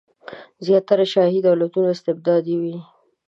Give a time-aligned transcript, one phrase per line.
[0.65, 2.77] زیاتره شاهي دولتونه استبدادي وي.